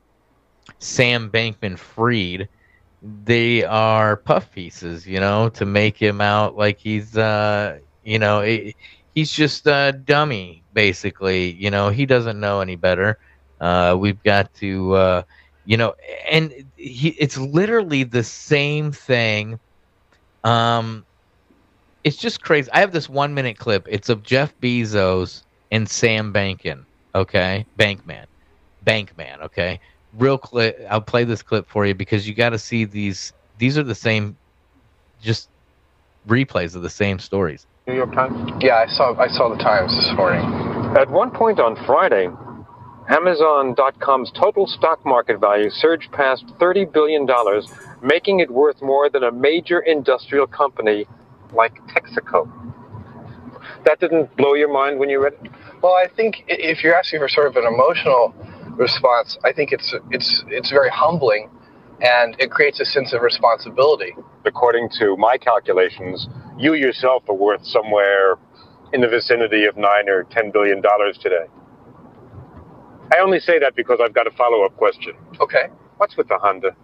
[0.78, 2.48] sam bankman Fried,
[3.02, 8.40] they are puff pieces you know to make him out like he's uh you know
[8.40, 8.74] it,
[9.14, 11.52] he's just a dummy basically.
[11.52, 13.18] You know he doesn't know any better.
[13.60, 15.22] Uh we've got to uh
[15.64, 15.94] you know
[16.30, 16.52] and
[16.82, 19.58] he, it's literally the same thing
[20.44, 21.06] um
[22.04, 22.70] it's just crazy.
[22.72, 23.86] I have this one minute clip.
[23.88, 26.86] It's of Jeff Bezos and Sam Bankin.
[27.14, 28.26] Okay, Bankman,
[28.84, 29.42] Bankman.
[29.42, 29.80] Okay,
[30.12, 30.78] real clip.
[30.90, 33.32] I'll play this clip for you because you got to see these.
[33.56, 34.38] These are the same,
[35.20, 35.48] just
[36.26, 37.66] replays of the same stories.
[37.86, 38.50] New York Times.
[38.60, 39.14] Yeah, I saw.
[39.20, 40.42] I saw the Times this morning.
[40.96, 42.28] At one point on Friday,
[43.08, 47.26] Amazon.com's total stock market value surged past $30 billion,
[48.00, 51.06] making it worth more than a major industrial company
[51.52, 52.50] like Texaco.
[53.84, 55.50] That didn't blow your mind when you read it?
[55.82, 58.34] Well, I think if you're asking for sort of an emotional
[58.76, 61.50] response, I think it's it's it's very humbling,
[62.00, 64.14] and it creates a sense of responsibility.
[64.44, 68.36] According to my calculations, you yourself are worth somewhere
[68.92, 71.46] in the vicinity of nine or ten billion dollars today.
[73.12, 75.12] I only say that because I've got a follow-up question.
[75.38, 75.66] Okay.
[75.98, 76.74] What's with the Honda?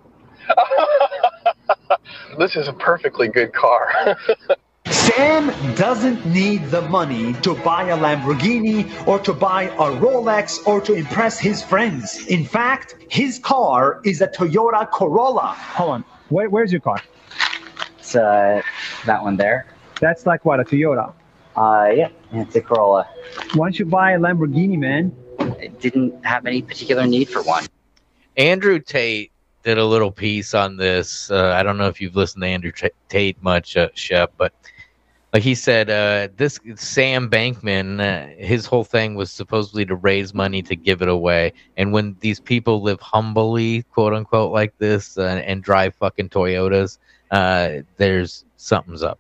[2.39, 4.17] this is a perfectly good car.
[4.91, 10.83] Sam doesn't need the money to buy a Lamborghini or to buy a Rolex or
[10.83, 12.27] to impress his friends.
[12.27, 15.55] In fact, his car is a Toyota Corolla.
[15.77, 16.05] Hold on.
[16.29, 17.03] Where, where's your car?
[17.99, 18.61] It's uh,
[19.07, 19.67] that one there.
[20.01, 21.15] That's like what, a Toyota?
[21.57, 23.09] Uh, yeah, it's a Corolla.
[23.55, 25.17] Why don't you buy a Lamborghini, man?
[25.61, 27.67] I didn't have any particular need for one.
[28.37, 29.33] Andrew Tate
[29.65, 31.31] did a little piece on this.
[31.31, 32.73] Uh, I don't know if you've listened to Andrew
[33.09, 34.53] Tate much, uh, Shep, but
[35.33, 40.33] like he said, uh, this Sam Bankman, uh, his whole thing was supposedly to raise
[40.33, 41.53] money to give it away.
[41.77, 46.99] And when these people live humbly, quote unquote, like this, uh, and drive fucking Toyotas,
[47.31, 49.19] uh, there's something's up.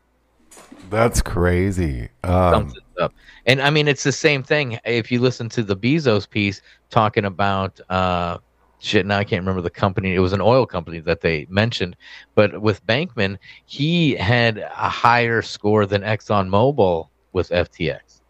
[0.88, 2.08] That's crazy.
[2.24, 3.14] Um, something's up.
[3.46, 4.78] And I mean, it's the same thing.
[4.84, 8.38] If you listen to the Bezos piece talking about uh,
[8.78, 11.96] shit now i can't remember the company it was an oil company that they mentioned
[12.34, 13.36] but with bankman
[13.66, 18.20] he had a higher score than exxonmobil with ftx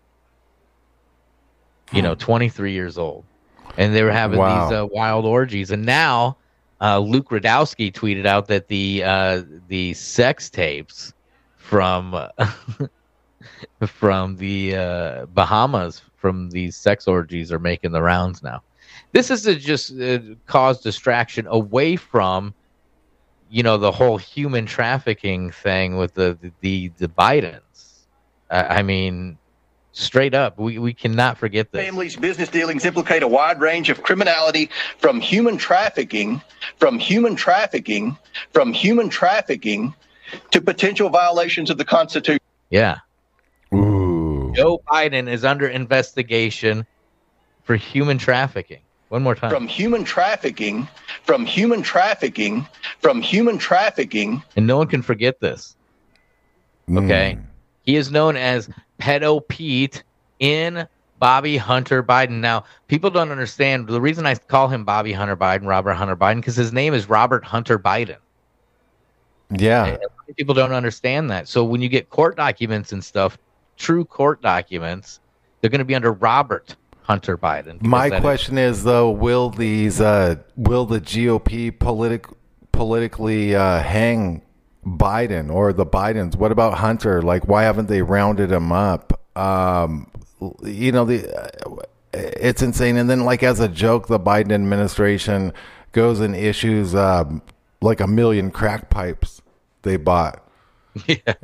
[1.92, 3.24] you know 23 years old
[3.76, 4.68] and they were having wow.
[4.68, 6.36] these uh, wild orgies and now
[6.80, 11.12] uh, luke Rudkowski tweeted out that the uh, the sex tapes
[11.56, 12.14] from
[13.86, 18.62] from the uh, bahamas from these sex orgies are making the rounds now
[19.12, 22.54] this is to just uh, cause distraction away from
[23.50, 28.04] you know the whole human trafficking thing with the the the, Bidens.
[28.50, 29.38] Uh, I mean,
[29.92, 31.84] straight up, we, we cannot forget this.
[31.84, 36.40] Families' business dealings implicate a wide range of criminality from human trafficking,
[36.76, 38.16] from human trafficking,
[38.52, 39.94] from human trafficking
[40.50, 42.40] to potential violations of the Constitution.
[42.70, 42.98] Yeah.
[44.58, 44.62] Ooh.
[44.62, 46.86] Joe Biden is under investigation
[47.64, 48.80] for human trafficking.
[49.08, 49.50] One more time.
[49.50, 50.86] From human trafficking,
[51.24, 52.66] from human trafficking,
[53.00, 54.42] from human trafficking.
[54.56, 55.76] And no one can forget this.
[56.90, 57.38] Okay.
[57.38, 57.44] Mm.
[57.82, 58.68] He is known as
[59.00, 60.02] Pedo Pete
[60.40, 60.86] in
[61.18, 62.40] Bobby Hunter Biden.
[62.40, 66.36] Now, people don't understand the reason I call him Bobby Hunter Biden, Robert Hunter Biden,
[66.36, 68.18] because his name is Robert Hunter Biden.
[69.50, 69.96] Yeah.
[70.36, 71.48] people don't understand that.
[71.48, 73.38] So when you get court documents and stuff,
[73.78, 75.20] true court documents,
[75.60, 77.80] they're going to be under Robert Hunter Biden.
[77.82, 82.26] My question is, is, though, will these uh, will the GOP politic
[82.72, 84.42] politically uh, hang
[84.84, 86.36] Biden or the Bidens?
[86.36, 87.22] What about Hunter?
[87.22, 89.18] Like, why haven't they rounded him up?
[89.36, 90.10] Um,
[90.62, 91.76] you know, the uh,
[92.12, 92.96] it's insane.
[92.96, 95.52] And then, like as a joke, the Biden administration
[95.92, 97.42] goes and issues um,
[97.80, 99.40] like a million crack pipes
[99.82, 100.44] they bought.
[101.06, 101.34] Yeah.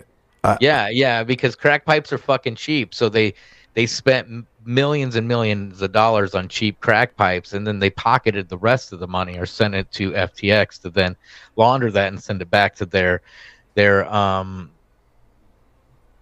[0.44, 2.94] Uh, yeah, yeah, because crack pipes are fucking cheap.
[2.94, 3.34] So they
[3.72, 8.48] they spent millions and millions of dollars on cheap crack pipes and then they pocketed
[8.48, 11.16] the rest of the money or sent it to FTX to then
[11.56, 13.20] launder that and send it back to their
[13.74, 14.70] their um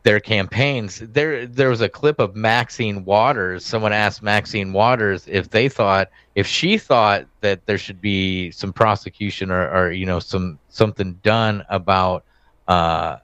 [0.04, 0.98] their campaigns.
[1.00, 3.64] There there was a clip of Maxine Waters.
[3.64, 8.72] Someone asked Maxine Waters if they thought if she thought that there should be some
[8.72, 12.24] prosecution or, or you know some something done about
[12.68, 13.16] uh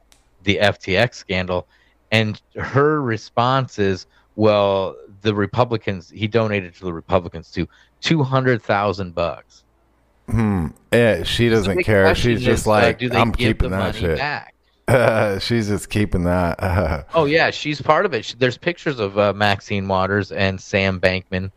[0.45, 1.67] the FTX scandal
[2.11, 7.69] and her response is well the Republicans he donated to the Republicans to
[8.01, 9.65] two hundred thousand bucks.
[10.29, 10.69] Hmm.
[10.93, 12.15] Yeah, she doesn't care.
[12.15, 14.21] She's just is, uh, like, uh, I'm keeping that shit.
[14.87, 17.07] Uh, she's just keeping that.
[17.15, 18.25] oh yeah, she's part of it.
[18.25, 21.51] She, there's pictures of uh, Maxine Waters and Sam Bankman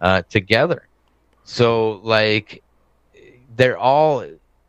[0.00, 0.88] uh, together.
[1.44, 2.62] So like,
[3.56, 4.24] they're all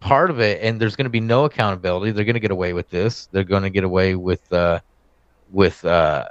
[0.05, 2.11] part of it, and there's going to be no accountability.
[2.11, 3.27] They're going to get away with this.
[3.31, 4.79] They're going to get away with uh,
[5.51, 6.27] with uh,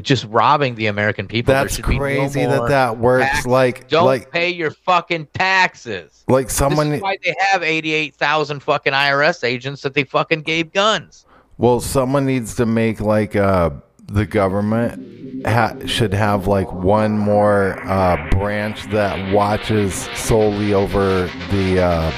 [0.00, 1.52] just robbing the American people.
[1.52, 3.26] That's crazy no that that works.
[3.26, 3.46] Taxes.
[3.46, 6.24] Like, don't like, pay your fucking taxes.
[6.26, 11.26] Like someone, why they have eighty-eight thousand fucking IRS agents that they fucking gave guns.
[11.58, 13.70] Well, someone needs to make like uh,
[14.08, 21.80] the government ha- should have like one more uh, branch that watches solely over the
[21.82, 22.10] uh,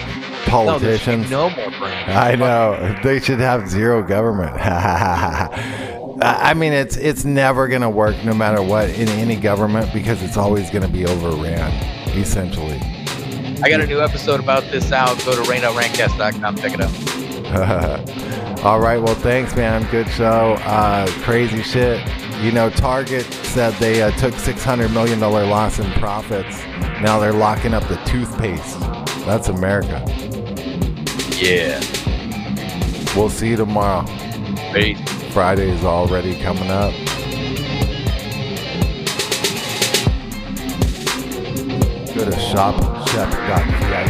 [0.47, 1.31] politicians.
[1.31, 2.17] No, no more branches.
[2.17, 4.57] I know they should have zero government.
[6.23, 10.37] I mean, it's it's never gonna work no matter what in any government because it's
[10.37, 11.73] always gonna be overran,
[12.17, 12.79] essentially.
[13.63, 15.19] I got a new episode about this out.
[15.25, 16.57] Go to rainoutRantcast.com.
[16.57, 17.30] Check it out.
[18.65, 18.99] All right.
[18.99, 19.91] Well, thanks, man.
[19.91, 20.55] Good show.
[20.61, 22.01] Uh, crazy shit.
[22.41, 26.63] You know, Target said they uh, took $600 million loss in profits.
[27.03, 28.79] Now they're locking up the toothpaste.
[29.27, 30.05] That's America.
[31.37, 31.81] Yeah.
[33.17, 34.05] We'll see you tomorrow.
[34.73, 35.01] Peace.
[35.33, 36.93] Friday is already coming up.
[42.15, 44.10] Go to shopchef.vip.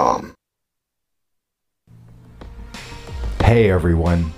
[3.43, 4.31] Hey everyone,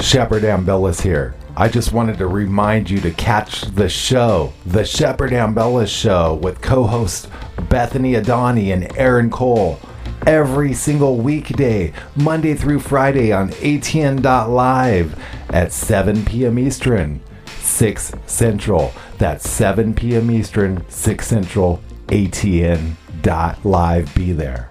[0.00, 1.34] Shepard Ambellas here.
[1.56, 6.62] I just wanted to remind you to catch the show, The Shepard Ambellas Show, with
[6.62, 7.28] co hosts
[7.68, 9.80] Bethany Adani and Aaron Cole,
[10.26, 16.58] every single weekday, Monday through Friday on ATN.live at 7 p.m.
[16.58, 17.20] Eastern,
[17.58, 18.92] 6 Central.
[19.18, 20.30] That's 7 p.m.
[20.30, 22.94] Eastern, 6 Central, ATN.live.
[24.14, 24.70] Be there.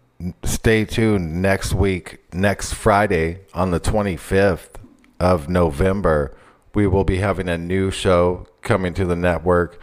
[0.43, 4.75] stay tuned next week, next Friday on the 25th
[5.19, 6.35] of November.
[6.73, 9.79] We will be having a new show coming to the network.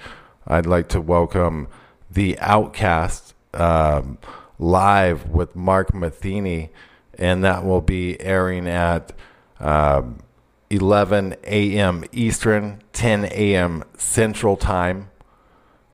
[0.46, 1.68] I'd like to welcome
[2.10, 4.18] The Outcast um,
[4.58, 6.70] live with Mark Matheny,
[7.14, 9.12] and that will be airing at
[9.60, 10.20] um,
[10.70, 12.04] 11 a.m.
[12.12, 13.84] Eastern, 10 a.m.
[13.96, 15.10] Central Time